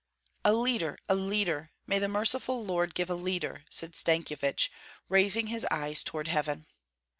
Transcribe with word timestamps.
"A 0.43 0.51
leader, 0.51 0.97
a 1.07 1.13
leader; 1.13 1.69
may 1.85 1.99
the 1.99 2.07
merciful 2.07 2.65
Lord 2.65 2.95
give 2.95 3.11
a 3.11 3.13
leader!" 3.13 3.65
said 3.69 3.95
Stankyevich, 3.95 4.71
raising 5.09 5.45
his 5.45 5.67
eyes 5.69 6.01
toward 6.01 6.27
heaven. 6.27 6.65